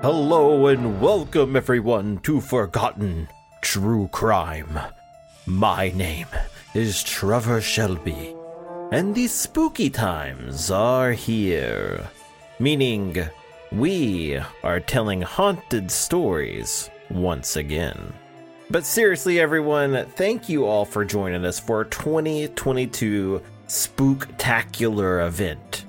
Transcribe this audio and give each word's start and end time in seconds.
Hello 0.00 0.68
and 0.68 1.00
welcome 1.00 1.56
everyone 1.56 2.18
to 2.18 2.40
Forgotten 2.40 3.26
True 3.62 4.08
Crime. 4.12 4.78
My 5.44 5.90
name 5.90 6.28
is 6.72 7.02
Trevor 7.02 7.60
Shelby, 7.60 8.32
and 8.92 9.12
the 9.12 9.26
spooky 9.26 9.90
times 9.90 10.70
are 10.70 11.10
here. 11.10 12.08
Meaning, 12.60 13.28
we 13.72 14.40
are 14.62 14.78
telling 14.78 15.20
haunted 15.20 15.90
stories 15.90 16.90
once 17.10 17.56
again. 17.56 18.12
But 18.70 18.86
seriously, 18.86 19.40
everyone, 19.40 20.06
thank 20.14 20.48
you 20.48 20.64
all 20.64 20.84
for 20.84 21.04
joining 21.04 21.44
us 21.44 21.58
for 21.58 21.78
our 21.78 21.84
2022 21.86 23.42
Spooktacular 23.66 25.26
event. 25.26 25.86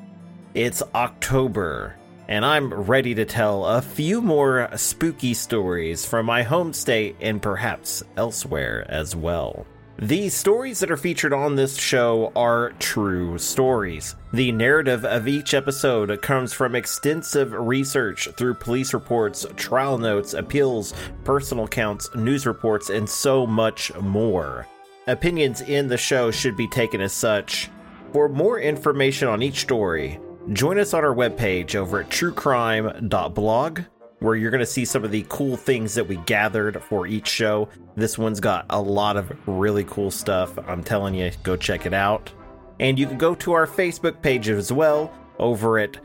It's 0.55 0.81
October, 0.95 1.95
and 2.29 2.45
I'm 2.45 2.71
ready 2.71 3.15
to 3.15 3.25
tell 3.25 3.65
a 3.65 3.81
few 3.81 4.21
more 4.21 4.69
spooky 4.75 5.33
stories 5.33 6.05
from 6.05 6.27
my 6.27 6.43
home 6.43 6.73
state 6.73 7.15
and 7.19 7.41
perhaps 7.41 8.03
elsewhere 8.17 8.85
as 8.87 9.15
well. 9.15 9.65
The 9.97 10.29
stories 10.29 10.79
that 10.79 10.91
are 10.91 10.95
featured 10.95 11.33
on 11.33 11.55
this 11.55 11.75
show 11.75 12.31
are 12.35 12.73
true 12.77 13.39
stories. 13.39 14.15
The 14.31 14.51
narrative 14.51 15.05
of 15.05 15.27
each 15.27 15.55
episode 15.55 16.21
comes 16.21 16.53
from 16.53 16.75
extensive 16.75 17.51
research 17.51 18.29
through 18.37 18.53
police 18.53 18.93
reports, 18.93 19.47
trial 19.55 19.97
notes, 19.97 20.35
appeals, 20.35 20.93
personal 21.23 21.65
accounts, 21.65 22.13
news 22.13 22.45
reports, 22.45 22.91
and 22.91 23.09
so 23.09 23.47
much 23.47 23.91
more. 23.95 24.67
Opinions 25.07 25.61
in 25.61 25.87
the 25.87 25.97
show 25.97 26.29
should 26.29 26.55
be 26.55 26.67
taken 26.67 27.01
as 27.01 27.11
such. 27.11 27.71
For 28.13 28.29
more 28.29 28.59
information 28.59 29.27
on 29.27 29.41
each 29.41 29.61
story, 29.61 30.19
join 30.53 30.79
us 30.79 30.93
on 30.93 31.03
our 31.03 31.13
webpage 31.13 31.75
over 31.75 32.01
at 32.01 32.09
truecrime.blog 32.09 33.81
where 34.19 34.35
you're 34.35 34.51
going 34.51 34.59
to 34.59 34.65
see 34.65 34.85
some 34.85 35.03
of 35.03 35.11
the 35.11 35.25
cool 35.29 35.55
things 35.55 35.93
that 35.93 36.07
we 36.07 36.17
gathered 36.17 36.81
for 36.83 37.07
each 37.07 37.27
show. 37.27 37.69
This 37.95 38.17
one's 38.17 38.39
got 38.39 38.65
a 38.69 38.81
lot 38.81 39.17
of 39.17 39.31
really 39.47 39.85
cool 39.85 40.11
stuff. 40.11 40.57
I'm 40.67 40.83
telling 40.83 41.15
you, 41.15 41.31
go 41.43 41.55
check 41.55 41.85
it 41.85 41.93
out. 41.93 42.31
And 42.79 42.99
you 42.99 43.07
can 43.07 43.17
go 43.17 43.35
to 43.35 43.53
our 43.53 43.67
Facebook 43.67 44.21
page 44.21 44.49
as 44.49 44.71
well 44.71 45.13
over 45.37 45.79
at 45.79 45.97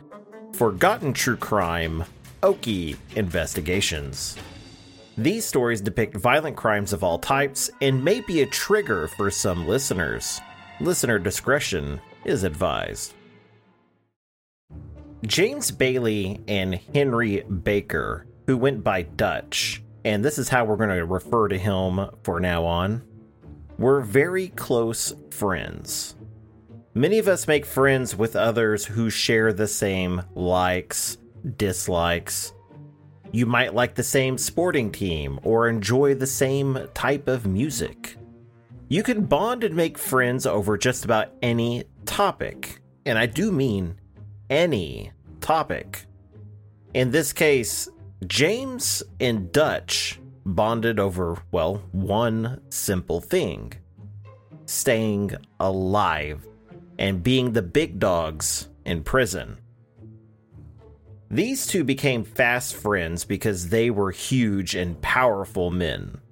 Forgotten 0.53 1.13
True 1.13 1.37
Crime 1.37 2.05
Okie 2.43 2.97
Investigations. 3.17 4.37
These 5.17 5.45
stories 5.45 5.81
depict 5.81 6.17
violent 6.17 6.57
crimes 6.57 6.93
of 6.93 7.05
all 7.05 7.19
types 7.19 7.71
and 7.81 8.05
may 8.05 8.21
be 8.21 8.43
a 8.43 8.47
trigger 8.47 9.07
for 9.09 9.31
some 9.31 9.67
listeners. 9.67 10.41
Listener 10.81 11.21
discretion 11.21 12.01
is 12.25 12.43
advised. 12.43 13.15
James 15.27 15.71
Bailey 15.71 16.39
and 16.49 16.75
Henry 16.93 17.43
Baker, 17.43 18.27
who 18.47 18.59
went 18.59 18.85
by 18.85 19.03
Dutch, 19.03 19.83
and 20.05 20.23
this 20.23 20.39
is 20.39 20.51
how 20.51 20.67
we're 20.67 20.77
going 20.77 20.91
to 20.91 21.07
refer 21.07 21.49
to 21.49 21.57
him 21.57 22.11
for 22.23 22.41
now 22.41 22.65
on, 22.65 23.03
were 23.79 24.03
very 24.03 24.49
close 24.49 25.15
friends. 25.31 26.15
Many 26.93 27.19
of 27.19 27.27
us 27.27 27.49
make 27.49 27.65
friends 27.65 28.15
with 28.15 28.37
others 28.37 28.85
who 28.85 29.09
share 29.09 29.53
the 29.53 29.67
same 29.67 30.23
likes, 30.35 31.17
dislikes. 31.57 32.53
You 33.33 33.47
might 33.47 33.75
like 33.75 33.95
the 33.95 34.03
same 34.03 34.37
sporting 34.37 34.93
team 34.93 35.41
or 35.43 35.69
enjoy 35.69 36.15
the 36.15 36.27
same 36.27 36.87
type 36.93 37.29
of 37.29 37.47
music. 37.47 38.17
You 38.89 39.03
can 39.03 39.25
bond 39.25 39.65
and 39.65 39.75
make 39.75 39.97
friends 39.97 40.45
over 40.45 40.77
just 40.77 41.07
about 41.07 41.33
any 41.41 41.85
topic, 42.05 42.83
and 43.07 43.19
I 43.19 43.25
do 43.25 43.51
mean 43.51 43.99
any 44.51 45.11
topic. 45.45 46.07
In 46.95 47.11
this 47.11 47.35
case, 47.35 47.87
James 48.27 49.03
and 49.21 49.53
Dutch 49.53 50.19
bonded 50.47 50.99
over, 50.99 51.37
well, 51.53 51.83
one 51.93 52.63
simple 52.71 53.21
thing 53.21 53.75
staying 54.65 55.33
alive 55.61 56.47
and 56.99 57.23
being 57.23 57.53
the 57.53 57.61
big 57.61 57.99
dogs 57.99 58.71
in 58.87 59.05
prison. 59.05 59.59
These 61.31 61.67
two 61.67 61.85
became 61.85 62.25
fast 62.25 62.75
friends 62.75 63.27
because 63.27 63.69
they 63.69 63.91
were 63.91 64.13
huge 64.13 64.75
and 64.75 64.99
powerful 65.03 65.71
men. 65.71 66.23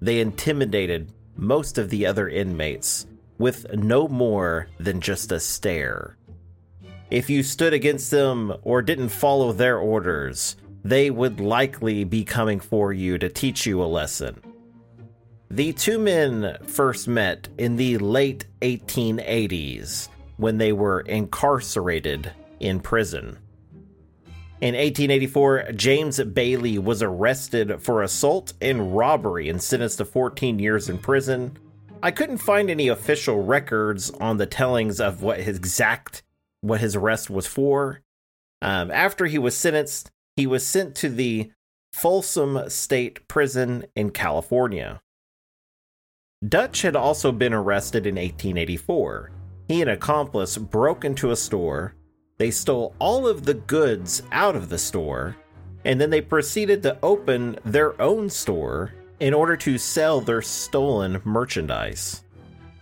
They 0.00 0.20
intimidated 0.20 1.12
most 1.36 1.76
of 1.76 1.90
the 1.90 2.06
other 2.06 2.30
inmates 2.30 3.06
with 3.36 3.74
no 3.74 4.08
more 4.08 4.68
than 4.78 5.02
just 5.02 5.32
a 5.32 5.40
stare. 5.40 6.16
If 7.14 7.30
you 7.30 7.44
stood 7.44 7.72
against 7.72 8.10
them 8.10 8.52
or 8.62 8.82
didn't 8.82 9.10
follow 9.10 9.52
their 9.52 9.78
orders, 9.78 10.56
they 10.82 11.12
would 11.12 11.38
likely 11.38 12.02
be 12.02 12.24
coming 12.24 12.58
for 12.58 12.92
you 12.92 13.18
to 13.18 13.28
teach 13.28 13.66
you 13.66 13.80
a 13.80 13.86
lesson. 13.86 14.42
The 15.48 15.72
two 15.74 16.00
men 16.00 16.56
first 16.66 17.06
met 17.06 17.46
in 17.56 17.76
the 17.76 17.98
late 17.98 18.46
1880s 18.62 20.08
when 20.38 20.58
they 20.58 20.72
were 20.72 21.02
incarcerated 21.02 22.32
in 22.58 22.80
prison. 22.80 23.38
In 24.60 24.74
1884, 24.74 25.70
James 25.76 26.20
Bailey 26.20 26.80
was 26.80 27.00
arrested 27.00 27.80
for 27.80 28.02
assault 28.02 28.54
and 28.60 28.96
robbery 28.96 29.48
and 29.48 29.62
sentenced 29.62 29.98
to 29.98 30.04
14 30.04 30.58
years 30.58 30.88
in 30.88 30.98
prison. 30.98 31.56
I 32.02 32.10
couldn't 32.10 32.38
find 32.38 32.68
any 32.68 32.88
official 32.88 33.44
records 33.44 34.10
on 34.10 34.36
the 34.36 34.46
tellings 34.46 35.00
of 35.00 35.22
what 35.22 35.38
his 35.38 35.58
exact 35.58 36.24
what 36.64 36.80
his 36.80 36.96
arrest 36.96 37.28
was 37.28 37.46
for. 37.46 38.00
Um, 38.62 38.90
after 38.90 39.26
he 39.26 39.38
was 39.38 39.54
sentenced, 39.54 40.10
he 40.34 40.46
was 40.46 40.66
sent 40.66 40.94
to 40.96 41.10
the 41.10 41.52
Folsom 41.92 42.70
State 42.70 43.28
Prison 43.28 43.84
in 43.94 44.10
California. 44.10 45.02
Dutch 46.46 46.82
had 46.82 46.96
also 46.96 47.32
been 47.32 47.52
arrested 47.52 48.06
in 48.06 48.16
1884. 48.16 49.30
He 49.68 49.80
and 49.80 49.90
an 49.90 49.96
accomplice 49.96 50.56
broke 50.56 51.04
into 51.04 51.30
a 51.30 51.36
store. 51.36 51.94
They 52.38 52.50
stole 52.50 52.94
all 52.98 53.26
of 53.26 53.44
the 53.44 53.54
goods 53.54 54.22
out 54.32 54.56
of 54.56 54.70
the 54.70 54.78
store, 54.78 55.36
and 55.84 56.00
then 56.00 56.10
they 56.10 56.20
proceeded 56.20 56.82
to 56.82 56.98
open 57.02 57.58
their 57.64 58.00
own 58.00 58.28
store 58.30 58.94
in 59.20 59.34
order 59.34 59.56
to 59.58 59.78
sell 59.78 60.20
their 60.20 60.42
stolen 60.42 61.20
merchandise. 61.24 62.24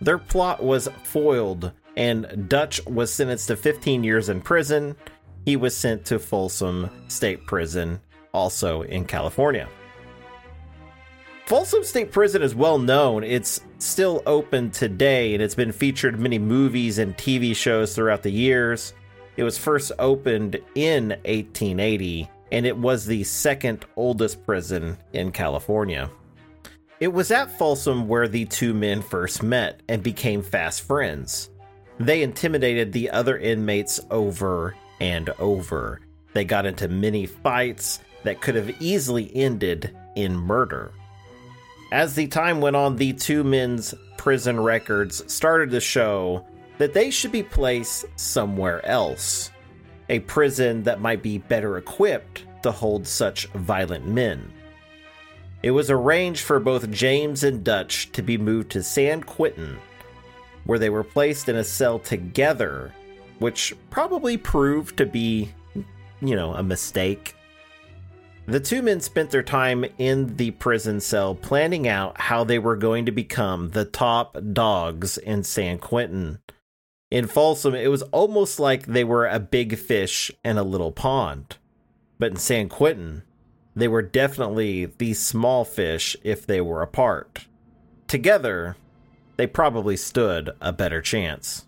Their 0.01 0.17
plot 0.17 0.63
was 0.63 0.89
foiled 1.03 1.71
and 1.95 2.47
Dutch 2.49 2.85
was 2.85 3.13
sentenced 3.13 3.47
to 3.47 3.55
15 3.55 4.03
years 4.03 4.29
in 4.29 4.41
prison. 4.41 4.95
He 5.45 5.55
was 5.55 5.75
sent 5.75 6.05
to 6.05 6.19
Folsom 6.19 6.89
State 7.07 7.45
Prison, 7.45 7.99
also 8.33 8.81
in 8.83 9.05
California. 9.05 9.67
Folsom 11.45 11.83
State 11.83 12.11
Prison 12.11 12.41
is 12.41 12.55
well 12.55 12.79
known. 12.79 13.23
It's 13.23 13.59
still 13.77 14.23
open 14.25 14.71
today 14.71 15.33
and 15.33 15.43
it's 15.43 15.55
been 15.55 15.73
featured 15.73 16.15
in 16.15 16.23
many 16.23 16.39
movies 16.39 16.99
and 16.99 17.15
TV 17.17 17.53
shows 17.53 17.93
throughout 17.93 18.23
the 18.23 18.31
years. 18.31 18.93
It 19.35 19.43
was 19.43 19.57
first 19.57 19.91
opened 19.99 20.55
in 20.75 21.09
1880 21.09 22.29
and 22.53 22.65
it 22.65 22.77
was 22.77 23.05
the 23.05 23.23
second 23.25 23.85
oldest 23.97 24.45
prison 24.45 24.97
in 25.11 25.31
California. 25.31 26.09
It 26.99 27.11
was 27.11 27.31
at 27.31 27.57
Folsom 27.57 28.07
where 28.07 28.29
the 28.29 28.45
two 28.45 28.73
men 28.73 29.01
first 29.01 29.43
met 29.43 29.81
and 29.89 30.01
became 30.01 30.41
fast 30.41 30.81
friends. 30.81 31.49
They 31.99 32.23
intimidated 32.23 32.91
the 32.91 33.09
other 33.11 33.37
inmates 33.37 33.99
over 34.09 34.75
and 34.99 35.29
over. 35.39 36.01
They 36.33 36.45
got 36.45 36.65
into 36.65 36.87
many 36.87 37.25
fights 37.25 37.99
that 38.23 38.41
could 38.41 38.55
have 38.55 38.81
easily 38.81 39.31
ended 39.35 39.95
in 40.15 40.35
murder. 40.35 40.91
As 41.91 42.15
the 42.15 42.27
time 42.27 42.59
went 42.59 42.75
on, 42.75 42.95
the 42.95 43.13
two 43.13 43.43
men's 43.43 43.93
prison 44.17 44.59
records 44.59 45.31
started 45.31 45.69
to 45.71 45.79
show 45.79 46.45
that 46.77 46.93
they 46.93 47.11
should 47.11 47.31
be 47.31 47.43
placed 47.43 48.05
somewhere 48.15 48.83
else. 48.85 49.51
A 50.09 50.19
prison 50.19 50.83
that 50.83 51.01
might 51.01 51.21
be 51.21 51.37
better 51.37 51.77
equipped 51.77 52.45
to 52.63 52.71
hold 52.71 53.05
such 53.05 53.47
violent 53.47 54.07
men. 54.07 54.51
It 55.61 55.71
was 55.71 55.89
arranged 55.89 56.41
for 56.41 56.59
both 56.59 56.89
James 56.89 57.43
and 57.43 57.63
Dutch 57.63 58.11
to 58.13 58.21
be 58.21 58.37
moved 58.37 58.71
to 58.71 58.83
San 58.83 59.23
Quentin, 59.23 59.77
where 60.65 60.79
they 60.79 60.89
were 60.89 61.03
placed 61.03 61.49
in 61.49 61.55
a 61.55 61.63
cell 61.63 61.99
together, 61.99 62.93
which 63.39 63.73
probably 63.89 64.37
proved 64.37 64.97
to 64.97 65.05
be, 65.05 65.51
you 66.21 66.35
know, 66.35 66.53
a 66.53 66.63
mistake. 66.63 67.35
The 68.45 68.59
two 68.59 68.81
men 68.81 68.99
spent 68.99 69.31
their 69.31 69.43
time 69.43 69.85
in 69.97 70.35
the 70.35 70.51
prison 70.51 70.99
cell 70.99 71.33
planning 71.33 71.87
out 71.87 72.19
how 72.19 72.43
they 72.43 72.59
were 72.59 72.75
going 72.75 73.05
to 73.05 73.11
become 73.11 73.69
the 73.69 73.85
top 73.85 74.37
dogs 74.51 75.17
in 75.17 75.43
San 75.43 75.77
Quentin. 75.77 76.39
In 77.09 77.27
Folsom, 77.27 77.73
it 77.73 77.91
was 77.91 78.01
almost 78.03 78.59
like 78.59 78.85
they 78.85 79.03
were 79.03 79.27
a 79.27 79.39
big 79.39 79.77
fish 79.77 80.31
in 80.43 80.57
a 80.57 80.63
little 80.63 80.91
pond. 80.91 81.57
But 82.19 82.31
in 82.31 82.37
San 82.37 82.67
Quentin, 82.67 83.23
they 83.75 83.87
were 83.87 84.01
definitely 84.01 84.85
the 84.85 85.13
small 85.13 85.63
fish 85.63 86.17
if 86.23 86.45
they 86.45 86.59
were 86.59 86.81
apart. 86.81 87.47
Together, 88.07 88.75
they 89.37 89.47
probably 89.47 89.97
stood 89.97 90.51
a 90.61 90.71
better 90.71 91.01
chance. 91.01 91.65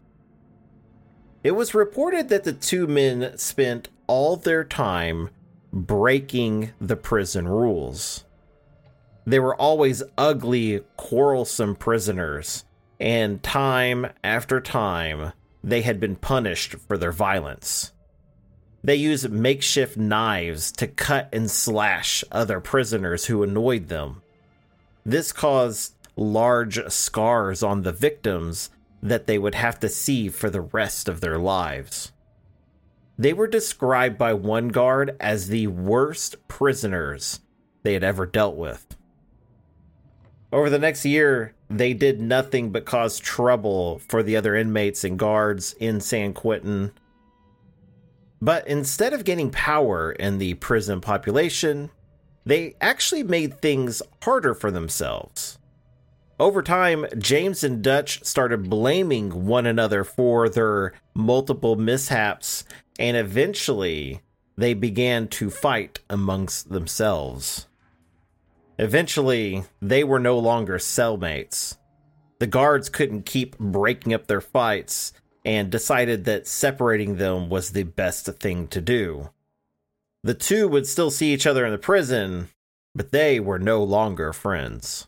It 1.44 1.52
was 1.52 1.76
reported 1.76 2.30
that 2.30 2.44
the 2.44 2.54
two 2.54 2.88
men 2.88 3.38
spent 3.38 3.90
all 4.08 4.36
their 4.36 4.64
time 4.64 5.30
breaking 5.72 6.72
the 6.80 6.96
prison 6.96 7.48
rules. 7.48 8.24
They 9.28 9.40
were 9.40 9.56
always 9.56 10.04
ugly, 10.18 10.82
quarrelsome 10.98 11.76
prisoners, 11.76 12.66
and 13.00 13.44
time 13.44 14.08
after 14.24 14.62
time, 14.62 15.34
they 15.64 15.82
had 15.82 16.00
been 16.00 16.16
punished 16.16 16.76
for 16.88 16.98
their 16.98 17.12
violence. 17.12 17.92
They 18.84 18.96
used 18.96 19.32
makeshift 19.32 19.98
knives 19.98 20.72
to 20.74 20.88
cut 20.88 21.30
and 21.34 21.50
slash 21.50 22.24
other 22.32 22.60
prisoners 22.60 23.26
who 23.26 23.42
annoyed 23.42 23.88
them. 23.88 24.22
This 25.04 25.32
caused 25.32 25.95
large 26.16 26.80
scars 26.92 27.62
on 27.64 27.82
the 27.82 27.92
victims 27.92 28.70
that 29.02 29.28
they 29.28 29.38
would 29.38 29.56
have 29.56 29.80
to 29.80 29.90
see 29.90 30.30
for 30.30 30.50
the 30.50 30.62
rest 30.62 31.08
of 31.08 31.22
their 31.22 31.38
lives. 31.38 32.12
They 33.18 33.34
were 33.34 33.48
described 33.48 34.18
by 34.18 34.34
one 34.34 34.70
guard 34.70 35.16
as 35.20 35.48
the 35.48 35.68
worst 35.68 36.48
prisoners 36.48 37.40
they 37.84 37.94
had 37.94 38.04
ever 38.04 38.26
dealt 38.26 38.56
with. 38.56 38.96
Over 40.52 40.70
the 40.70 40.80
next 40.80 41.06
year, 41.06 41.54
they 41.70 41.94
did 41.94 42.20
nothing 42.20 42.72
but 42.72 42.86
cause 42.86 43.20
trouble 43.20 44.00
for 44.00 44.24
the 44.24 44.36
other 44.36 44.56
inmates 44.56 45.04
and 45.04 45.20
guards 45.20 45.74
in 45.74 46.02
San 46.02 46.34
Quentin 46.34 46.92
but 48.42 48.68
instead 48.68 49.14
of 49.14 49.24
gaining 49.24 49.50
power 49.50 50.12
in 50.12 50.38
the 50.38 50.54
prison 50.56 51.02
population, 51.02 51.90
they 52.46 52.76
actually 52.80 53.24
made 53.24 53.60
things 53.60 54.02
harder 54.22 54.54
for 54.54 54.70
themselves. 54.70 55.58
Over 56.40 56.62
time, 56.62 57.06
James 57.18 57.64
and 57.64 57.82
Dutch 57.82 58.24
started 58.26 58.70
blaming 58.70 59.46
one 59.46 59.66
another 59.66 60.04
for 60.04 60.50
their 60.50 60.94
multiple 61.14 61.78
mishaps, 61.78 62.66
and 63.00 63.16
eventually 63.16 64.22
they 64.58 64.74
began 64.74 65.30
to 65.30 65.50
fight 65.50 66.00
amongst 66.10 66.70
themselves. 66.70 67.68
Eventually, 68.78 69.64
they 69.82 70.04
were 70.04 70.20
no 70.20 70.38
longer 70.38 70.78
cellmates. 70.78 71.78
The 72.40 72.48
guards 72.48 72.90
couldn't 72.90 73.26
keep 73.26 73.58
breaking 73.58 74.14
up 74.14 74.28
their 74.28 74.42
fights, 74.42 75.14
and 75.46 75.70
decided 75.70 76.26
that 76.26 76.48
separating 76.48 77.16
them 77.16 77.50
was 77.50 77.70
the 77.70 77.84
best 77.84 78.26
thing 78.26 78.68
to 78.68 78.82
do. 78.82 79.30
The 80.24 80.34
two 80.34 80.68
would 80.68 80.88
still 80.88 81.12
see 81.12 81.34
each 81.34 81.46
other 81.46 81.66
in 81.66 81.72
the 81.72 81.78
prison, 81.78 82.50
but 82.94 83.12
they 83.12 83.40
were 83.40 83.60
no 83.60 83.84
longer 83.84 84.34
friends. 84.34 85.08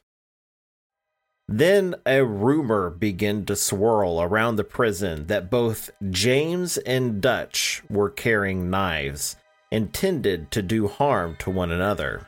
Then 1.49 1.95
a 2.05 2.23
rumor 2.23 2.89
began 2.89 3.45
to 3.45 3.55
swirl 3.55 4.21
around 4.21 4.57
the 4.57 4.63
prison 4.63 5.27
that 5.27 5.49
both 5.49 5.89
James 6.09 6.77
and 6.79 7.21
Dutch 7.21 7.83
were 7.89 8.09
carrying 8.09 8.69
knives 8.69 9.37
intended 9.71 10.51
to 10.51 10.61
do 10.61 10.87
harm 10.87 11.35
to 11.39 11.49
one 11.49 11.71
another. 11.71 12.25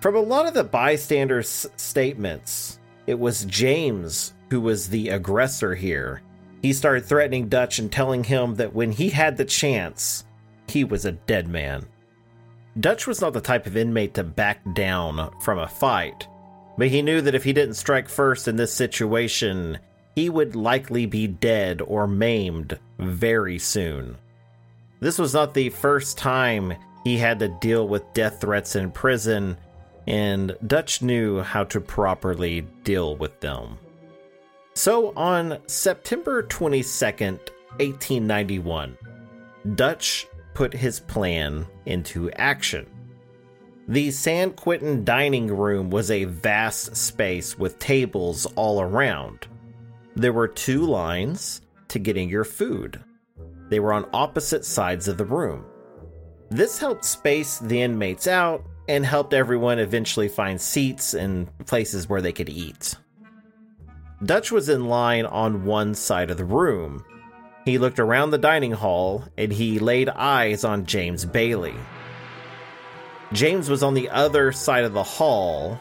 From 0.00 0.16
a 0.16 0.20
lot 0.20 0.46
of 0.46 0.54
the 0.54 0.64
bystanders' 0.64 1.66
statements, 1.76 2.78
it 3.06 3.18
was 3.18 3.44
James 3.44 4.34
who 4.50 4.60
was 4.60 4.88
the 4.88 5.08
aggressor 5.08 5.74
here, 5.74 6.22
he 6.62 6.72
started 6.72 7.04
threatening 7.04 7.48
Dutch 7.48 7.78
and 7.78 7.90
telling 7.90 8.24
him 8.24 8.56
that 8.56 8.74
when 8.74 8.92
he 8.92 9.08
had 9.08 9.36
the 9.36 9.44
chance, 9.44 10.24
he 10.68 10.84
was 10.84 11.04
a 11.04 11.12
dead 11.12 11.48
man. 11.48 11.86
Dutch 12.78 13.06
was 13.06 13.20
not 13.20 13.32
the 13.32 13.40
type 13.40 13.66
of 13.66 13.76
inmate 13.76 14.14
to 14.14 14.24
back 14.24 14.60
down 14.74 15.30
from 15.40 15.58
a 15.58 15.68
fight, 15.68 16.26
but 16.80 16.88
he 16.88 17.02
knew 17.02 17.20
that 17.20 17.34
if 17.34 17.44
he 17.44 17.52
didn't 17.52 17.74
strike 17.74 18.08
first 18.08 18.48
in 18.48 18.56
this 18.56 18.72
situation, 18.72 19.78
he 20.14 20.30
would 20.30 20.56
likely 20.56 21.04
be 21.04 21.26
dead 21.26 21.82
or 21.82 22.06
maimed 22.06 22.78
very 22.98 23.58
soon. 23.58 24.16
This 24.98 25.18
was 25.18 25.34
not 25.34 25.52
the 25.52 25.68
first 25.68 26.16
time 26.16 26.72
he 27.04 27.18
had 27.18 27.38
to 27.40 27.48
deal 27.60 27.86
with 27.86 28.14
death 28.14 28.40
threats 28.40 28.76
in 28.76 28.92
prison, 28.92 29.58
and 30.06 30.56
Dutch 30.66 31.02
knew 31.02 31.42
how 31.42 31.64
to 31.64 31.82
properly 31.82 32.62
deal 32.82 33.14
with 33.14 33.38
them. 33.40 33.78
So 34.72 35.12
on 35.16 35.58
September 35.66 36.42
22nd, 36.44 37.40
1891, 37.76 38.96
Dutch 39.74 40.26
put 40.54 40.72
his 40.72 40.98
plan 40.98 41.66
into 41.84 42.30
action. 42.30 42.86
The 43.90 44.12
San 44.12 44.52
Quentin 44.52 45.04
dining 45.04 45.48
room 45.48 45.90
was 45.90 46.12
a 46.12 46.22
vast 46.22 46.94
space 46.94 47.58
with 47.58 47.80
tables 47.80 48.46
all 48.54 48.80
around. 48.80 49.48
There 50.14 50.32
were 50.32 50.46
two 50.46 50.86
lines 50.86 51.62
to 51.88 51.98
getting 51.98 52.28
your 52.28 52.44
food. 52.44 53.02
They 53.68 53.80
were 53.80 53.92
on 53.92 54.08
opposite 54.12 54.64
sides 54.64 55.08
of 55.08 55.18
the 55.18 55.24
room. 55.24 55.64
This 56.50 56.78
helped 56.78 57.04
space 57.04 57.58
the 57.58 57.82
inmates 57.82 58.28
out 58.28 58.62
and 58.88 59.04
helped 59.04 59.34
everyone 59.34 59.80
eventually 59.80 60.28
find 60.28 60.60
seats 60.60 61.12
and 61.12 61.48
places 61.66 62.08
where 62.08 62.22
they 62.22 62.32
could 62.32 62.48
eat. 62.48 62.94
Dutch 64.24 64.52
was 64.52 64.68
in 64.68 64.84
line 64.86 65.26
on 65.26 65.64
one 65.64 65.96
side 65.96 66.30
of 66.30 66.36
the 66.36 66.44
room. 66.44 67.04
He 67.64 67.76
looked 67.76 67.98
around 67.98 68.30
the 68.30 68.38
dining 68.38 68.70
hall 68.70 69.24
and 69.36 69.52
he 69.52 69.80
laid 69.80 70.08
eyes 70.10 70.62
on 70.62 70.86
James 70.86 71.24
Bailey. 71.24 71.74
James 73.32 73.70
was 73.70 73.82
on 73.82 73.94
the 73.94 74.10
other 74.10 74.50
side 74.52 74.84
of 74.84 74.92
the 74.92 75.02
hall 75.02 75.78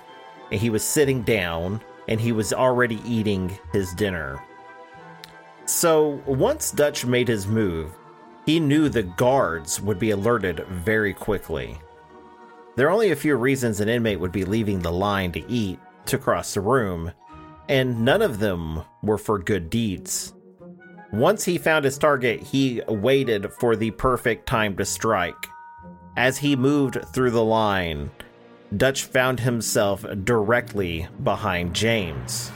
and 0.52 0.60
he 0.60 0.70
was 0.70 0.84
sitting 0.84 1.24
down 1.24 1.82
and 2.08 2.20
he 2.20 2.32
was 2.32 2.54
already 2.54 3.02
eating 3.06 3.58
his 3.72 3.94
dinner. 3.94 4.44
So 5.66 6.22
once 6.26 6.72
Dutch 6.72 7.06
made 7.06 7.28
his 7.28 7.48
move, 7.48 7.92
he 8.46 8.60
knew 8.60 8.90
the 8.90 9.04
guards 9.04 9.80
would 9.80 10.00
be 10.00 10.12
alerted 10.12 10.66
very 10.68 11.14
quickly. 11.14 11.80
There 12.76 12.88
are 12.88 12.92
only 12.92 13.12
a 13.12 13.16
few 13.16 13.36
reasons 13.36 13.80
an 13.80 13.90
inmate 13.90 14.20
would 14.20 14.32
be 14.32 14.46
leaving 14.46 14.80
the 14.80 14.92
line 14.92 15.32
to 15.34 15.52
eat 15.52 15.80
to 16.06 16.18
cross 16.18 16.54
the 16.54 16.62
room, 16.62 17.12
and 17.68 18.04
none 18.04 18.22
of 18.22 18.40
them 18.40 18.84
were 19.04 19.18
for 19.18 19.38
good 19.38 19.70
deeds. 19.70 20.34
Once 21.12 21.44
he 21.44 21.58
found 21.58 21.86
his 21.86 21.98
target, 21.98 22.42
he 22.42 22.82
waited 22.88 23.52
for 23.54 23.76
the 23.76 23.92
perfect 23.92 24.48
time 24.48 24.76
to 24.78 24.86
strike. 24.86 25.48
As 26.20 26.38
he 26.38 26.58
moved 26.58 26.98
through 27.14 27.32
the 27.32 27.46
line, 27.46 28.12
Dutch 28.76 29.06
found 29.06 29.40
himself 29.40 30.06
directly 30.26 31.08
behind 31.24 31.74
James. 31.74 32.52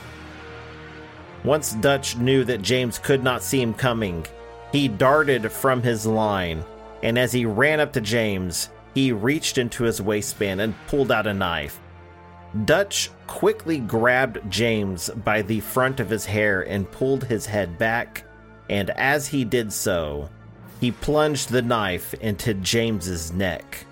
Once 1.46 1.72
Dutch 1.76 2.18
knew 2.18 2.44
that 2.44 2.62
James 2.62 3.00
could 3.00 3.24
not 3.24 3.42
see 3.42 3.62
him 3.62 3.74
coming, 3.74 4.26
he 4.74 4.90
darted 4.90 5.50
from 5.50 5.82
his 5.82 6.06
line, 6.06 6.62
and 7.04 7.18
as 7.18 7.32
he 7.32 7.46
ran 7.46 7.80
up 7.80 7.94
to 7.94 8.02
James, 8.02 8.68
he 8.94 9.14
reached 9.14 9.58
into 9.58 9.86
his 9.86 10.02
waistband 10.02 10.60
and 10.60 10.76
pulled 10.88 11.10
out 11.10 11.26
a 11.26 11.34
knife. 11.34 11.80
Dutch 12.66 13.12
quickly 13.28 13.78
grabbed 13.78 14.40
James 14.52 15.10
by 15.24 15.42
the 15.42 15.62
front 15.62 16.02
of 16.02 16.10
his 16.10 16.26
hair 16.26 16.64
and 16.64 16.92
pulled 16.92 17.24
his 17.24 17.46
head 17.46 17.78
back, 17.78 18.26
and 18.70 18.90
as 18.90 19.26
he 19.26 19.46
did 19.46 19.72
so, 19.72 20.30
he 20.84 20.92
plunged 20.92 21.50
the 21.50 21.62
knife 21.62 22.14
into 22.16 22.54
James's 22.56 23.32
neck. 23.32 23.86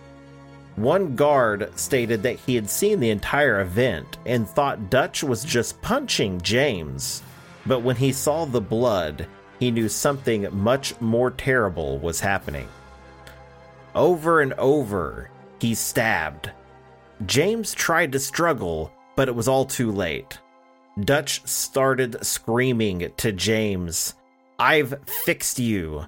One 0.75 1.15
guard 1.15 1.71
stated 1.79 2.21
that 2.23 2.37
he 2.37 2.53
had 2.53 2.69
seen 2.69 2.99
the 2.99 3.11
entire 3.11 3.61
event 3.61 4.17
and 4.25 4.45
thought 4.45 4.89
Dutch 4.89 5.23
was 5.23 5.45
just 5.45 5.81
punching 5.81 6.41
James, 6.41 7.23
but 7.65 7.79
when 7.79 7.95
he 7.95 8.11
saw 8.11 8.43
the 8.43 8.59
blood, 8.59 9.25
he 9.57 9.71
knew 9.71 9.87
something 9.87 10.49
much 10.51 10.99
more 10.99 11.31
terrible 11.31 11.97
was 11.99 12.19
happening. 12.19 12.67
Over 13.95 14.41
and 14.41 14.51
over, 14.55 15.29
he 15.61 15.73
stabbed. 15.75 16.51
James 17.25 17.73
tried 17.73 18.11
to 18.11 18.19
struggle, 18.19 18.91
but 19.15 19.29
it 19.29 19.35
was 19.35 19.47
all 19.47 19.63
too 19.63 19.93
late. 19.93 20.39
Dutch 20.99 21.41
started 21.47 22.25
screaming 22.25 23.13
to 23.15 23.31
James, 23.31 24.13
I've 24.59 24.99
fixed 25.23 25.57
you. 25.57 26.07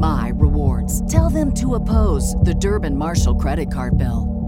my 0.00 0.32
rewards. 0.34 1.06
Tell 1.12 1.30
them 1.30 1.54
to 1.54 1.76
oppose 1.76 2.34
the 2.36 2.54
Durbin 2.54 2.96
Marshall 2.96 3.36
credit 3.36 3.72
card 3.72 3.96
bill. 3.96 4.40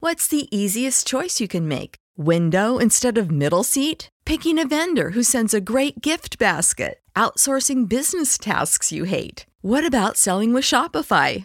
What's 0.00 0.28
the 0.28 0.48
easiest 0.50 1.06
choice 1.06 1.40
you 1.40 1.48
can 1.48 1.68
make? 1.68 1.96
Window 2.16 2.78
instead 2.78 3.18
of 3.18 3.30
middle 3.30 3.64
seat? 3.64 4.08
Picking 4.24 4.58
a 4.58 4.66
vendor 4.66 5.10
who 5.10 5.22
sends 5.22 5.52
a 5.52 5.60
great 5.60 6.00
gift 6.00 6.38
basket? 6.38 7.00
Outsourcing 7.14 7.88
business 7.88 8.38
tasks 8.38 8.92
you 8.92 9.04
hate? 9.04 9.44
What 9.60 9.86
about 9.86 10.16
selling 10.16 10.54
with 10.54 10.64
Shopify? 10.64 11.44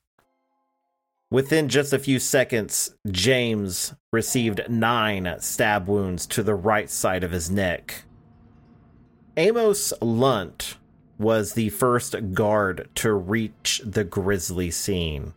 Within 1.31 1.69
just 1.69 1.93
a 1.93 1.99
few 1.99 2.19
seconds, 2.19 2.93
James 3.09 3.95
received 4.11 4.69
nine 4.69 5.33
stab 5.39 5.87
wounds 5.87 6.27
to 6.27 6.43
the 6.43 6.53
right 6.53 6.89
side 6.89 7.23
of 7.23 7.31
his 7.31 7.49
neck. 7.49 8.03
Amos 9.37 9.93
Lunt 10.01 10.75
was 11.17 11.53
the 11.53 11.69
first 11.69 12.33
guard 12.33 12.89
to 12.95 13.13
reach 13.13 13.81
the 13.85 14.03
grisly 14.03 14.69
scene. 14.69 15.33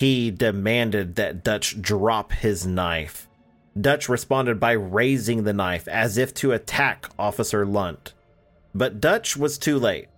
He 0.00 0.32
demanded 0.32 1.14
that 1.14 1.44
Dutch 1.44 1.80
drop 1.80 2.32
his 2.32 2.66
knife. 2.66 3.28
Dutch 3.80 4.08
responded 4.08 4.58
by 4.58 4.72
raising 4.72 5.44
the 5.44 5.52
knife 5.52 5.86
as 5.86 6.18
if 6.18 6.34
to 6.34 6.50
attack 6.50 7.08
Officer 7.16 7.64
Lunt. 7.64 8.14
But 8.74 9.00
Dutch 9.00 9.36
was 9.36 9.58
too 9.58 9.78
late. 9.78 10.08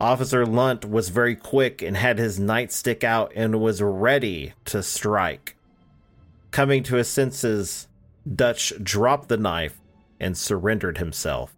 Officer 0.00 0.46
Lunt 0.46 0.86
was 0.86 1.10
very 1.10 1.36
quick 1.36 1.82
and 1.82 1.94
had 1.94 2.18
his 2.18 2.40
nightstick 2.40 3.04
out 3.04 3.32
and 3.36 3.60
was 3.60 3.82
ready 3.82 4.54
to 4.64 4.82
strike. 4.82 5.56
Coming 6.50 6.82
to 6.84 6.96
his 6.96 7.08
senses, 7.08 7.86
Dutch 8.34 8.72
dropped 8.82 9.28
the 9.28 9.36
knife 9.36 9.78
and 10.18 10.36
surrendered 10.36 10.98
himself. 10.98 11.54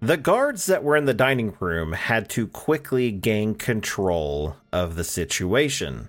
The 0.00 0.18
guards 0.18 0.66
that 0.66 0.84
were 0.84 0.96
in 0.96 1.06
the 1.06 1.14
dining 1.14 1.56
room 1.58 1.92
had 1.92 2.28
to 2.30 2.46
quickly 2.46 3.10
gain 3.10 3.54
control 3.54 4.56
of 4.70 4.96
the 4.96 5.04
situation. 5.04 6.08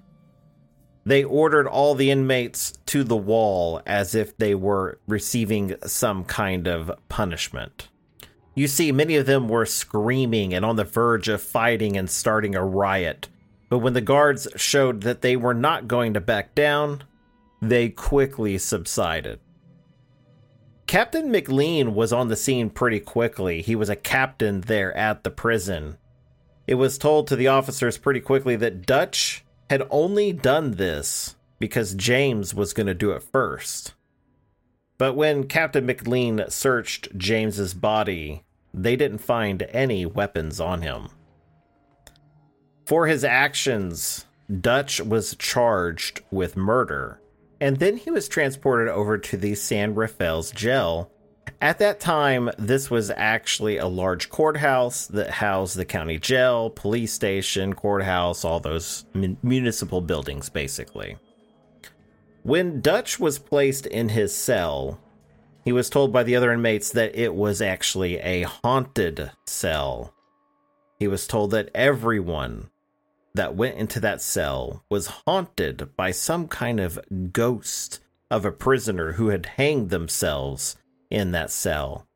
They 1.05 1.23
ordered 1.23 1.67
all 1.67 1.95
the 1.95 2.11
inmates 2.11 2.73
to 2.87 3.05
the 3.05 3.15
wall 3.15 3.81
as 3.85 4.13
if 4.13 4.35
they 4.35 4.53
were 4.53 4.99
receiving 5.07 5.75
some 5.85 6.25
kind 6.25 6.67
of 6.67 6.91
punishment. 7.07 7.87
You 8.57 8.67
see, 8.67 8.91
many 8.91 9.17
of 9.17 9.27
them 9.27 9.47
were 9.47 9.67
screaming 9.67 10.51
and 10.51 10.65
on 10.65 10.77
the 10.77 10.83
verge 10.83 11.27
of 11.27 11.43
fighting 11.43 11.95
and 11.95 12.09
starting 12.09 12.55
a 12.55 12.65
riot. 12.65 13.29
But 13.69 13.77
when 13.79 13.93
the 13.93 14.01
guards 14.01 14.47
showed 14.55 15.01
that 15.01 15.21
they 15.21 15.35
were 15.35 15.53
not 15.53 15.87
going 15.87 16.15
to 16.15 16.19
back 16.19 16.55
down, 16.55 17.03
they 17.61 17.89
quickly 17.89 18.57
subsided. 18.57 19.39
Captain 20.87 21.29
McLean 21.29 21.93
was 21.93 22.11
on 22.11 22.29
the 22.29 22.35
scene 22.35 22.71
pretty 22.71 22.99
quickly. 22.99 23.61
He 23.61 23.75
was 23.75 23.89
a 23.89 23.95
captain 23.95 24.61
there 24.61 24.91
at 24.97 25.23
the 25.23 25.29
prison. 25.29 25.99
It 26.65 26.75
was 26.75 26.97
told 26.97 27.27
to 27.27 27.35
the 27.35 27.49
officers 27.49 27.99
pretty 27.99 28.21
quickly 28.21 28.55
that 28.55 28.87
Dutch 28.87 29.45
had 29.69 29.85
only 29.91 30.33
done 30.33 30.71
this 30.71 31.35
because 31.59 31.93
James 31.93 32.55
was 32.55 32.73
going 32.73 32.87
to 32.87 32.95
do 32.95 33.11
it 33.11 33.21
first. 33.21 33.93
But 34.97 35.13
when 35.13 35.43
Captain 35.43 35.85
McLean 35.85 36.43
searched 36.49 37.15
James's 37.15 37.75
body, 37.75 38.45
they 38.77 38.95
didn't 38.95 39.17
find 39.19 39.63
any 39.71 40.05
weapons 40.05 40.59
on 40.59 40.81
him. 40.81 41.09
For 42.85 43.07
his 43.07 43.23
actions, 43.23 44.25
Dutch 44.61 45.01
was 45.01 45.35
charged 45.35 46.21
with 46.31 46.55
murder, 46.55 47.19
and 47.59 47.77
then 47.77 47.97
he 47.97 48.11
was 48.11 48.29
transported 48.29 48.87
over 48.87 49.17
to 49.17 49.35
the 49.35 49.55
San 49.55 49.93
Rafael's 49.93 50.51
jail. 50.51 51.11
At 51.59 51.79
that 51.79 51.99
time, 51.99 52.51
this 52.57 52.89
was 52.89 53.09
actually 53.09 53.77
a 53.77 53.87
large 53.87 54.29
courthouse 54.29 55.07
that 55.07 55.31
housed 55.31 55.75
the 55.75 55.85
county 55.85 56.19
jail, 56.19 56.69
police 56.69 57.11
station, 57.11 57.73
courthouse, 57.73 58.45
all 58.45 58.59
those 58.59 59.05
mun- 59.13 59.37
municipal 59.41 59.99
buildings, 59.99 60.49
basically. 60.49 61.17
When 62.43 62.79
Dutch 62.79 63.19
was 63.19 63.39
placed 63.39 63.85
in 63.85 64.09
his 64.09 64.33
cell, 64.33 64.99
he 65.67 65.73
was 65.73 65.89
told 65.89 66.13
by 66.13 66.23
the 66.23 66.33
other 66.33 66.53
inmates 66.53 66.91
that 66.91 67.13
it 67.13 67.35
was 67.35 67.61
actually 67.61 68.19
a 68.19 68.43
haunted 68.43 69.31
cell. 69.45 70.13
He 70.97 71.09
was 71.09 71.27
told 71.27 71.51
that 71.51 71.69
everyone 71.75 72.69
that 73.35 73.53
went 73.53 73.75
into 73.75 73.99
that 73.99 74.21
cell 74.21 74.85
was 74.89 75.07
haunted 75.25 75.93
by 75.97 76.11
some 76.11 76.47
kind 76.47 76.79
of 76.79 76.97
ghost 77.33 77.99
of 78.31 78.45
a 78.45 78.51
prisoner 78.53 79.11
who 79.11 79.27
had 79.27 79.45
hanged 79.45 79.89
themselves 79.89 80.77
in 81.09 81.33
that 81.33 81.51
cell. 81.51 82.07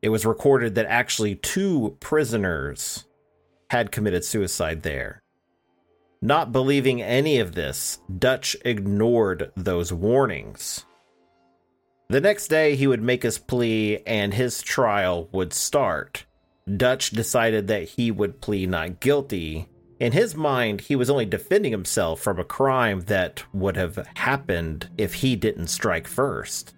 It 0.00 0.10
was 0.10 0.24
recorded 0.24 0.76
that 0.76 0.86
actually 0.86 1.34
two 1.34 1.96
prisoners 1.98 3.04
had 3.70 3.90
committed 3.90 4.24
suicide 4.24 4.84
there. 4.84 5.24
Not 6.22 6.52
believing 6.52 7.02
any 7.02 7.40
of 7.40 7.56
this, 7.56 7.98
Dutch 8.16 8.56
ignored 8.64 9.50
those 9.56 9.92
warnings. 9.92 10.84
The 12.10 12.20
next 12.20 12.48
day, 12.48 12.74
he 12.74 12.88
would 12.88 13.04
make 13.04 13.22
his 13.22 13.38
plea 13.38 14.02
and 14.04 14.34
his 14.34 14.62
trial 14.62 15.28
would 15.30 15.52
start. 15.52 16.24
Dutch 16.76 17.10
decided 17.10 17.68
that 17.68 17.90
he 17.90 18.10
would 18.10 18.40
plead 18.40 18.70
not 18.70 18.98
guilty. 18.98 19.68
In 20.00 20.10
his 20.10 20.34
mind, 20.34 20.80
he 20.80 20.96
was 20.96 21.08
only 21.08 21.24
defending 21.24 21.70
himself 21.70 22.20
from 22.20 22.40
a 22.40 22.44
crime 22.44 23.02
that 23.02 23.44
would 23.54 23.76
have 23.76 24.08
happened 24.16 24.88
if 24.98 25.14
he 25.14 25.36
didn't 25.36 25.68
strike 25.68 26.08
first. 26.08 26.74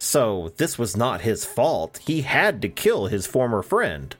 So, 0.00 0.52
this 0.56 0.76
was 0.76 0.96
not 0.96 1.20
his 1.20 1.44
fault. 1.44 2.00
He 2.04 2.22
had 2.22 2.60
to 2.62 2.68
kill 2.68 3.06
his 3.06 3.28
former 3.28 3.62
friend. 3.62 4.16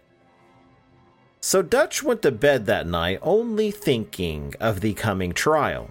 So, 1.40 1.62
Dutch 1.62 2.04
went 2.04 2.22
to 2.22 2.30
bed 2.30 2.66
that 2.66 2.86
night 2.86 3.18
only 3.22 3.72
thinking 3.72 4.54
of 4.60 4.82
the 4.82 4.94
coming 4.94 5.32
trial. 5.32 5.90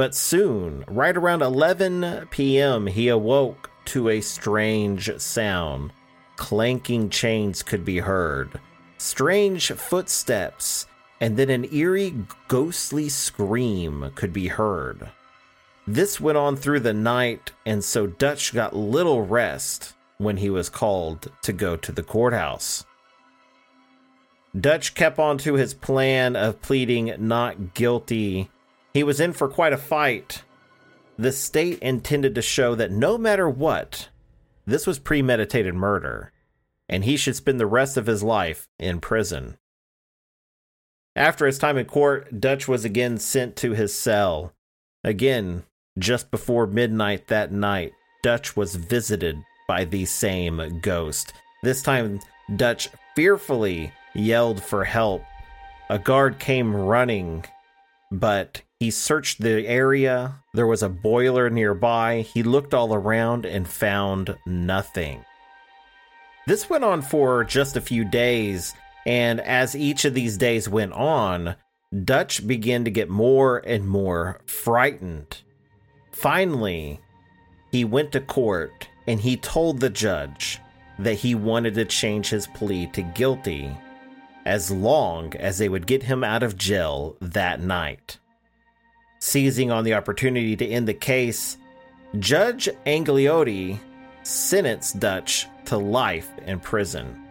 But 0.00 0.14
soon, 0.14 0.82
right 0.88 1.14
around 1.14 1.42
11 1.42 2.28
p.m., 2.30 2.86
he 2.86 3.08
awoke 3.08 3.70
to 3.84 4.08
a 4.08 4.22
strange 4.22 5.10
sound. 5.20 5.92
Clanking 6.36 7.10
chains 7.10 7.62
could 7.62 7.84
be 7.84 7.98
heard, 7.98 8.58
strange 8.96 9.70
footsteps, 9.72 10.86
and 11.20 11.36
then 11.36 11.50
an 11.50 11.70
eerie, 11.70 12.14
ghostly 12.48 13.10
scream 13.10 14.10
could 14.14 14.32
be 14.32 14.48
heard. 14.48 15.10
This 15.86 16.18
went 16.18 16.38
on 16.38 16.56
through 16.56 16.80
the 16.80 16.94
night, 16.94 17.52
and 17.66 17.84
so 17.84 18.06
Dutch 18.06 18.54
got 18.54 18.74
little 18.74 19.26
rest 19.26 19.92
when 20.16 20.38
he 20.38 20.48
was 20.48 20.70
called 20.70 21.30
to 21.42 21.52
go 21.52 21.76
to 21.76 21.92
the 21.92 22.02
courthouse. 22.02 22.86
Dutch 24.58 24.94
kept 24.94 25.18
on 25.18 25.36
to 25.36 25.56
his 25.56 25.74
plan 25.74 26.36
of 26.36 26.62
pleading 26.62 27.14
not 27.18 27.74
guilty 27.74 28.48
He 28.92 29.02
was 29.02 29.20
in 29.20 29.32
for 29.32 29.48
quite 29.48 29.72
a 29.72 29.78
fight. 29.78 30.42
The 31.16 31.32
state 31.32 31.78
intended 31.80 32.34
to 32.34 32.42
show 32.42 32.74
that 32.74 32.90
no 32.90 33.18
matter 33.18 33.48
what, 33.48 34.08
this 34.66 34.86
was 34.86 34.98
premeditated 34.98 35.74
murder, 35.74 36.32
and 36.88 37.04
he 37.04 37.16
should 37.16 37.36
spend 37.36 37.60
the 37.60 37.66
rest 37.66 37.96
of 37.96 38.06
his 38.06 38.22
life 38.22 38.66
in 38.78 39.00
prison. 39.00 39.56
After 41.14 41.46
his 41.46 41.58
time 41.58 41.76
in 41.76 41.86
court, 41.86 42.40
Dutch 42.40 42.68
was 42.68 42.84
again 42.84 43.18
sent 43.18 43.56
to 43.56 43.72
his 43.72 43.94
cell. 43.94 44.54
Again, 45.04 45.64
just 45.98 46.30
before 46.30 46.66
midnight 46.66 47.28
that 47.28 47.52
night, 47.52 47.92
Dutch 48.22 48.56
was 48.56 48.76
visited 48.76 49.36
by 49.66 49.84
the 49.84 50.04
same 50.04 50.80
ghost. 50.80 51.32
This 51.62 51.82
time, 51.82 52.20
Dutch 52.56 52.88
fearfully 53.14 53.92
yelled 54.14 54.62
for 54.62 54.84
help. 54.84 55.22
A 55.88 55.98
guard 55.98 56.38
came 56.38 56.74
running, 56.74 57.44
but 58.10 58.62
he 58.80 58.90
searched 58.90 59.40
the 59.40 59.66
area. 59.68 60.34
There 60.54 60.66
was 60.66 60.82
a 60.82 60.88
boiler 60.88 61.50
nearby. 61.50 62.22
He 62.22 62.42
looked 62.42 62.72
all 62.72 62.94
around 62.94 63.44
and 63.44 63.68
found 63.68 64.36
nothing. 64.46 65.22
This 66.46 66.70
went 66.70 66.82
on 66.82 67.02
for 67.02 67.44
just 67.44 67.76
a 67.76 67.82
few 67.82 68.06
days, 68.06 68.72
and 69.06 69.38
as 69.42 69.76
each 69.76 70.06
of 70.06 70.14
these 70.14 70.38
days 70.38 70.66
went 70.68 70.94
on, 70.94 71.56
Dutch 72.04 72.46
began 72.46 72.84
to 72.84 72.90
get 72.90 73.10
more 73.10 73.58
and 73.58 73.86
more 73.86 74.40
frightened. 74.46 75.42
Finally, 76.10 77.00
he 77.70 77.84
went 77.84 78.12
to 78.12 78.20
court 78.20 78.88
and 79.06 79.20
he 79.20 79.36
told 79.36 79.80
the 79.80 79.90
judge 79.90 80.58
that 80.98 81.14
he 81.14 81.34
wanted 81.34 81.74
to 81.74 81.84
change 81.84 82.30
his 82.30 82.46
plea 82.46 82.86
to 82.88 83.02
guilty 83.02 83.76
as 84.46 84.70
long 84.70 85.34
as 85.36 85.58
they 85.58 85.68
would 85.68 85.86
get 85.86 86.04
him 86.04 86.24
out 86.24 86.42
of 86.42 86.56
jail 86.56 87.16
that 87.20 87.60
night. 87.60 88.19
Seizing 89.20 89.70
on 89.70 89.84
the 89.84 89.94
opportunity 89.94 90.56
to 90.56 90.66
end 90.66 90.88
the 90.88 90.94
case, 90.94 91.58
Judge 92.18 92.68
Angliotti 92.86 93.78
sentenced 94.22 94.98
Dutch 94.98 95.46
to 95.66 95.76
life 95.76 96.30
in 96.46 96.58
prison. 96.58 97.22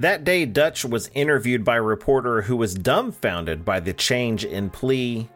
That 0.00 0.24
day, 0.24 0.44
Dutch 0.44 0.84
was 0.84 1.10
interviewed 1.14 1.64
by 1.64 1.76
a 1.76 1.82
reporter 1.82 2.42
who 2.42 2.56
was 2.56 2.74
dumbfounded 2.74 3.64
by 3.64 3.80
the 3.80 3.92
change 3.92 4.44
in 4.44 4.68
plea. 4.68 5.28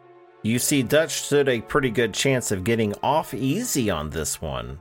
You 0.43 0.59
see, 0.59 0.83
Dutch 0.83 1.21
stood 1.21 1.49
a 1.49 1.61
pretty 1.61 1.89
good 1.89 2.13
chance 2.13 2.51
of 2.51 2.63
getting 2.63 2.93
off 3.01 3.33
easy 3.33 3.89
on 3.89 4.09
this 4.09 4.41
one. 4.41 4.79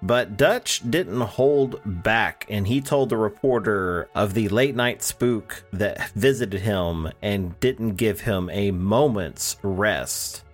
But 0.00 0.36
Dutch 0.36 0.88
didn't 0.88 1.20
hold 1.20 1.80
back, 1.84 2.46
and 2.48 2.66
he 2.66 2.80
told 2.80 3.08
the 3.08 3.16
reporter 3.16 4.08
of 4.14 4.32
the 4.34 4.48
late 4.48 4.76
night 4.76 5.02
spook 5.02 5.64
that 5.72 6.10
visited 6.10 6.60
him 6.60 7.10
and 7.20 7.58
didn't 7.58 7.96
give 7.96 8.20
him 8.20 8.48
a 8.50 8.70
moment's 8.70 9.56
rest. 9.62 10.44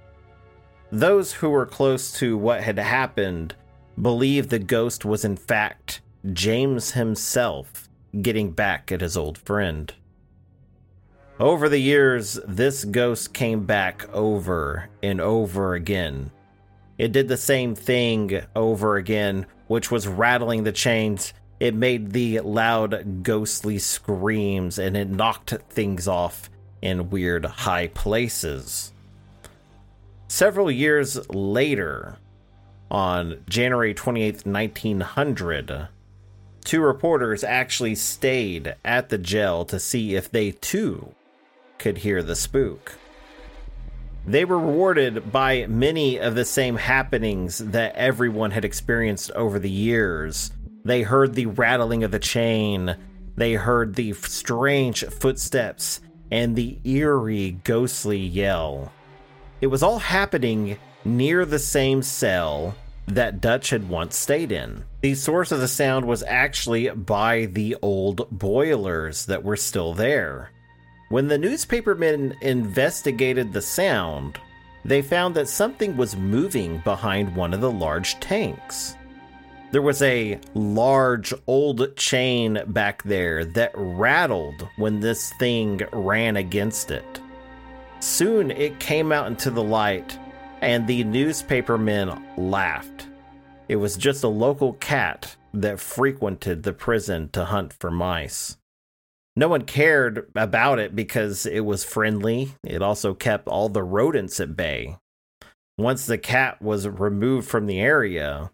Those 0.90 1.32
who 1.34 1.50
were 1.50 1.66
close 1.66 2.12
to 2.18 2.38
what 2.38 2.62
had 2.62 2.78
happened 2.78 3.54
believed 4.00 4.48
the 4.48 4.58
ghost 4.58 5.04
was, 5.04 5.24
in 5.24 5.36
fact, 5.36 6.00
James 6.32 6.92
himself 6.92 7.88
getting 8.22 8.52
back 8.52 8.90
at 8.90 9.02
his 9.02 9.16
old 9.16 9.36
friend. 9.36 9.92
Over 11.38 11.68
the 11.68 11.80
years, 11.80 12.38
this 12.46 12.84
ghost 12.84 13.34
came 13.34 13.66
back 13.66 14.08
over 14.14 14.88
and 15.02 15.20
over 15.20 15.74
again 15.74 16.30
it 16.98 17.12
did 17.12 17.28
the 17.28 17.36
same 17.36 17.74
thing 17.74 18.42
over 18.54 18.96
again, 18.96 19.46
which 19.66 19.90
was 19.90 20.06
rattling 20.06 20.64
the 20.64 20.72
chains. 20.72 21.32
It 21.60 21.74
made 21.74 22.12
the 22.12 22.40
loud, 22.40 23.22
ghostly 23.22 23.78
screams 23.78 24.78
and 24.78 24.96
it 24.96 25.08
knocked 25.08 25.54
things 25.70 26.06
off 26.06 26.50
in 26.82 27.10
weird 27.10 27.44
high 27.44 27.88
places. 27.88 28.92
Several 30.28 30.70
years 30.70 31.28
later, 31.30 32.16
on 32.90 33.42
January 33.48 33.94
28th, 33.94 34.46
1900, 34.46 35.88
two 36.64 36.80
reporters 36.80 37.42
actually 37.42 37.94
stayed 37.94 38.74
at 38.84 39.08
the 39.08 39.18
jail 39.18 39.64
to 39.64 39.78
see 39.80 40.14
if 40.14 40.30
they 40.30 40.50
too 40.50 41.14
could 41.78 41.98
hear 41.98 42.22
the 42.22 42.36
spook. 42.36 42.98
They 44.26 44.44
were 44.44 44.58
rewarded 44.58 45.30
by 45.30 45.66
many 45.66 46.18
of 46.18 46.34
the 46.34 46.44
same 46.44 46.76
happenings 46.76 47.58
that 47.58 47.94
everyone 47.94 48.52
had 48.52 48.64
experienced 48.64 49.30
over 49.32 49.58
the 49.58 49.70
years. 49.70 50.50
They 50.84 51.02
heard 51.02 51.34
the 51.34 51.46
rattling 51.46 52.04
of 52.04 52.10
the 52.10 52.18
chain, 52.18 52.96
they 53.36 53.54
heard 53.54 53.94
the 53.94 54.12
strange 54.14 55.04
footsteps, 55.04 56.00
and 56.30 56.56
the 56.56 56.78
eerie, 56.84 57.58
ghostly 57.64 58.18
yell. 58.18 58.92
It 59.60 59.66
was 59.66 59.82
all 59.82 59.98
happening 59.98 60.78
near 61.04 61.44
the 61.44 61.58
same 61.58 62.02
cell 62.02 62.74
that 63.06 63.40
Dutch 63.40 63.70
had 63.70 63.88
once 63.88 64.16
stayed 64.16 64.50
in. 64.50 64.84
The 65.02 65.14
source 65.14 65.52
of 65.52 65.60
the 65.60 65.68
sound 65.68 66.06
was 66.06 66.22
actually 66.22 66.88
by 66.88 67.46
the 67.46 67.76
old 67.82 68.28
boilers 68.30 69.26
that 69.26 69.44
were 69.44 69.56
still 69.56 69.92
there. 69.92 70.50
When 71.14 71.28
the 71.28 71.38
newspapermen 71.38 72.34
investigated 72.40 73.52
the 73.52 73.62
sound, 73.62 74.40
they 74.84 75.00
found 75.00 75.36
that 75.36 75.46
something 75.46 75.96
was 75.96 76.16
moving 76.16 76.78
behind 76.78 77.36
one 77.36 77.54
of 77.54 77.60
the 77.60 77.70
large 77.70 78.18
tanks. 78.18 78.96
There 79.70 79.80
was 79.80 80.02
a 80.02 80.40
large 80.54 81.32
old 81.46 81.96
chain 81.96 82.60
back 82.66 83.04
there 83.04 83.44
that 83.44 83.70
rattled 83.76 84.68
when 84.74 84.98
this 84.98 85.32
thing 85.34 85.82
ran 85.92 86.36
against 86.36 86.90
it. 86.90 87.20
Soon 88.00 88.50
it 88.50 88.80
came 88.80 89.12
out 89.12 89.28
into 89.28 89.52
the 89.52 89.62
light, 89.62 90.18
and 90.62 90.84
the 90.84 91.04
newspapermen 91.04 92.24
laughed. 92.36 93.06
It 93.68 93.76
was 93.76 93.96
just 93.96 94.24
a 94.24 94.28
local 94.28 94.72
cat 94.72 95.36
that 95.52 95.78
frequented 95.78 96.64
the 96.64 96.72
prison 96.72 97.28
to 97.34 97.44
hunt 97.44 97.72
for 97.72 97.92
mice 97.92 98.56
no 99.36 99.48
one 99.48 99.62
cared 99.62 100.30
about 100.34 100.78
it 100.78 100.94
because 100.94 101.46
it 101.46 101.60
was 101.60 101.84
friendly. 101.84 102.54
It 102.62 102.82
also 102.82 103.14
kept 103.14 103.48
all 103.48 103.68
the 103.68 103.82
rodents 103.82 104.38
at 104.40 104.56
bay. 104.56 104.96
Once 105.76 106.06
the 106.06 106.18
cat 106.18 106.62
was 106.62 106.86
removed 106.86 107.48
from 107.48 107.66
the 107.66 107.80
area, 107.80 108.52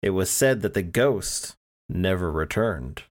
it 0.00 0.10
was 0.10 0.30
said 0.30 0.62
that 0.62 0.74
the 0.74 0.82
ghost 0.82 1.56
never 1.88 2.30
returned. 2.30 3.02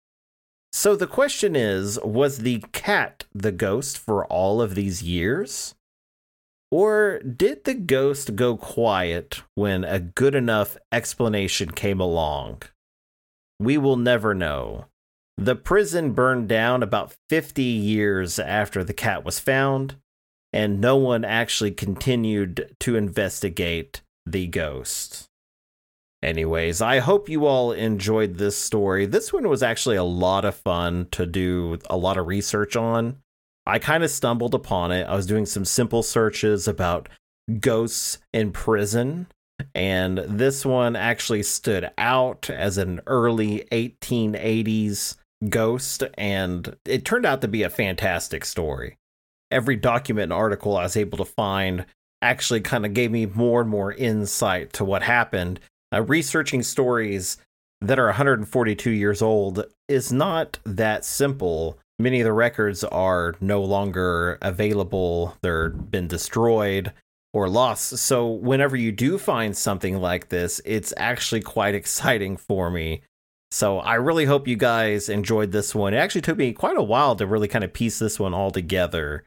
So 0.74 0.96
the 0.96 1.08
question 1.08 1.56
is 1.56 2.00
was 2.00 2.40
the 2.40 2.64
cat 2.72 3.26
the 3.36 3.52
ghost 3.52 3.98
for 3.98 4.26
all 4.26 4.62
of 4.62 4.74
these 4.74 5.04
years? 5.04 5.76
Or 6.72 7.20
did 7.20 7.66
the 7.66 7.74
ghost 7.74 8.36
go 8.36 8.56
quiet 8.56 9.44
when 9.56 9.84
a 9.84 10.00
good 10.00 10.34
enough 10.34 10.78
explanation 10.92 11.72
came 11.72 12.00
along? 12.00 12.64
We 13.60 13.78
will 13.78 13.98
never 13.98 14.34
know. 14.34 14.86
The 15.38 15.56
prison 15.56 16.12
burned 16.14 16.50
down 16.50 16.84
about 16.84 17.16
50 17.30 17.64
years 17.64 18.38
after 18.38 18.84
the 18.84 18.94
cat 18.94 19.24
was 19.26 19.40
found, 19.40 19.96
and 20.54 20.80
no 20.80 20.98
one 20.98 21.26
actually 21.26 21.72
continued 21.72 22.76
to 22.82 22.96
investigate 22.96 24.02
the 24.26 24.48
ghost. 24.48 25.28
Anyways, 26.24 26.82
I 26.82 27.00
hope 27.00 27.30
you 27.30 27.48
all 27.48 27.72
enjoyed 27.72 28.36
this 28.36 28.56
story. 28.56 29.08
This 29.08 29.34
one 29.34 29.50
was 29.50 29.64
actually 29.64 29.96
a 29.96 30.04
lot 30.04 30.46
of 30.46 30.54
fun 30.54 31.08
to 31.12 31.26
do 31.26 31.80
a 31.90 31.98
lot 31.98 32.18
of 32.18 32.28
research 32.28 32.76
on. 32.76 33.18
I 33.66 33.80
kind 33.80 34.04
of 34.04 34.12
stumbled 34.12 34.54
upon 34.54 34.92
it. 34.92 35.08
I 35.08 35.16
was 35.16 35.26
doing 35.26 35.48
some 35.48 35.66
simple 35.66 36.04
searches 36.04 36.68
about 36.68 37.10
ghosts 37.60 38.20
in 38.32 38.52
prison, 38.52 39.28
and 39.74 40.20
this 40.20 40.64
one 40.64 40.96
actually 40.96 41.44
stood 41.44 41.90
out 41.98 42.50
as 42.52 42.78
an 42.78 43.02
early 43.08 43.68
1880s 43.72 45.16
Ghost, 45.50 46.04
and 46.18 46.76
it 46.86 47.06
turned 47.06 47.26
out 47.26 47.42
to 47.42 47.48
be 47.48 47.64
a 47.64 47.70
fantastic 47.70 48.46
story. 48.46 48.98
Every 49.50 49.76
document 49.76 50.26
and 50.26 50.34
article 50.34 50.78
I 50.78 50.84
was 50.84 50.96
able 50.96 51.18
to 51.18 51.26
find 51.26 51.86
actually 52.22 52.62
kind 52.62 52.86
of 52.86 52.94
gave 52.94 53.12
me 53.12 53.26
more 53.26 53.62
and 53.62 53.70
more 53.70 53.92
insight 53.94 54.74
to 54.74 54.86
what 54.86 55.04
happened. 55.04 55.60
Uh, 55.94 56.02
researching 56.04 56.64
stories 56.64 57.38
that 57.82 58.00
are 58.00 58.06
142 58.06 58.92
years 58.92 59.22
old 59.22 59.66
is 59.90 60.12
not 60.12 60.60
that 60.66 61.04
simple. 61.04 61.80
Many 62.00 62.22
of 62.22 62.26
the 62.26 62.34
records 62.34 62.84
are 62.84 63.36
no 63.42 63.64
longer 63.64 64.38
available, 64.42 65.36
they're 65.42 65.70
been 65.70 66.08
destroyed 66.08 66.94
or 67.34 67.50
lost. 67.50 67.98
So, 67.98 68.28
whenever 68.28 68.76
you 68.76 68.92
do 68.92 69.18
find 69.18 69.56
something 69.56 69.98
like 69.98 70.30
this, 70.30 70.62
it's 70.66 70.94
actually 70.98 71.42
quite 71.42 71.76
exciting 71.76 72.38
for 72.38 72.70
me 72.70 73.02
so 73.52 73.80
I 73.80 73.96
really 73.96 74.26
hope 74.26 74.48
you 74.48 74.56
guys 74.56 75.10
enjoyed 75.10 75.52
this 75.52 75.76
one. 75.76 75.94
It 75.94 75.98
actually 75.98 76.22
took 76.22 76.38
me 76.38 76.54
quite 76.54 76.78
a 76.78 76.84
while 76.84 77.16
to 77.18 77.28
really 77.28 77.50
kind 77.50 77.66
of 77.66 77.74
piece 77.74 78.00
this 78.00 78.18
one 78.18 78.34
all 78.34 78.50
together. 78.50 79.26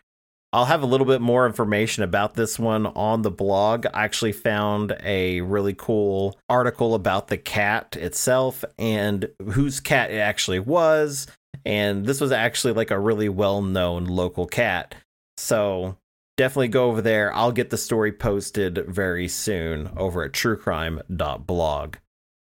I'll 0.54 0.64
have 0.66 0.82
a 0.82 0.86
little 0.86 1.06
bit 1.06 1.20
more 1.20 1.46
information 1.46 2.04
about 2.04 2.34
this 2.34 2.58
one 2.58 2.86
on 2.86 3.22
the 3.22 3.30
blog. 3.30 3.86
I 3.92 4.04
actually 4.04 4.32
found 4.32 4.96
a 5.02 5.40
really 5.40 5.74
cool 5.74 6.38
article 6.48 6.94
about 6.94 7.28
the 7.28 7.36
cat 7.36 7.96
itself 7.96 8.64
and 8.78 9.28
whose 9.52 9.80
cat 9.80 10.10
it 10.10 10.18
actually 10.18 10.60
was. 10.60 11.26
And 11.66 12.06
this 12.06 12.20
was 12.20 12.30
actually 12.32 12.72
like 12.72 12.92
a 12.92 13.00
really 13.00 13.28
well 13.28 13.62
known 13.62 14.04
local 14.04 14.46
cat. 14.46 14.94
So 15.36 15.96
definitely 16.36 16.68
go 16.68 16.88
over 16.88 17.02
there. 17.02 17.34
I'll 17.34 17.52
get 17.52 17.70
the 17.70 17.76
story 17.76 18.12
posted 18.12 18.86
very 18.86 19.26
soon 19.26 19.90
over 19.96 20.22
at 20.22 20.32
truecrime.blog. 20.32 21.96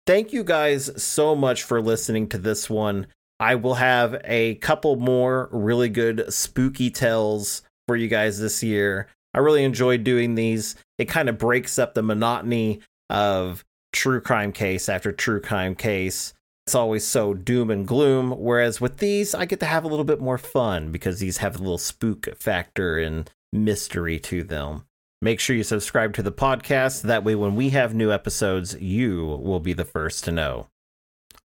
Thank 0.08 0.32
you 0.32 0.42
guys 0.42 0.90
so 0.96 1.36
much 1.36 1.64
for 1.64 1.82
listening 1.82 2.30
to 2.30 2.38
this 2.38 2.70
one. 2.70 3.08
I 3.38 3.56
will 3.56 3.74
have 3.74 4.18
a 4.24 4.54
couple 4.54 4.96
more 4.96 5.50
really 5.52 5.90
good 5.90 6.32
spooky 6.32 6.90
tells 6.90 7.60
for 7.86 7.94
you 7.94 8.08
guys 8.08 8.40
this 8.40 8.62
year. 8.62 9.08
I 9.34 9.40
really 9.40 9.64
enjoyed 9.64 10.04
doing 10.04 10.34
these. 10.34 10.76
It 10.96 11.10
kind 11.10 11.28
of 11.28 11.36
breaks 11.36 11.78
up 11.78 11.92
the 11.92 12.00
monotony 12.00 12.80
of 13.10 13.66
true 13.92 14.22
crime 14.22 14.50
case 14.50 14.88
after 14.88 15.12
true 15.12 15.42
crime 15.42 15.74
case. 15.74 16.32
It's 16.66 16.74
always 16.74 17.06
so 17.06 17.34
doom 17.34 17.70
and 17.70 17.86
gloom. 17.86 18.30
Whereas 18.30 18.80
with 18.80 18.96
these, 18.96 19.34
I 19.34 19.44
get 19.44 19.60
to 19.60 19.66
have 19.66 19.84
a 19.84 19.88
little 19.88 20.06
bit 20.06 20.22
more 20.22 20.38
fun 20.38 20.90
because 20.90 21.18
these 21.18 21.36
have 21.36 21.56
a 21.56 21.58
little 21.58 21.76
spook 21.76 22.34
factor 22.34 22.96
and 22.96 23.30
mystery 23.52 24.18
to 24.20 24.42
them. 24.42 24.84
Make 25.20 25.40
sure 25.40 25.56
you 25.56 25.64
subscribe 25.64 26.14
to 26.14 26.22
the 26.22 26.30
podcast. 26.30 27.02
That 27.02 27.24
way, 27.24 27.34
when 27.34 27.56
we 27.56 27.70
have 27.70 27.92
new 27.92 28.12
episodes, 28.12 28.80
you 28.80 29.26
will 29.26 29.58
be 29.60 29.72
the 29.72 29.84
first 29.84 30.22
to 30.24 30.32
know. 30.32 30.68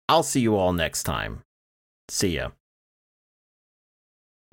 I'll 0.08 0.22
see 0.22 0.40
you 0.40 0.56
all 0.56 0.74
next 0.74 1.04
time. 1.04 1.42
See 2.08 2.36
ya. 2.36 2.50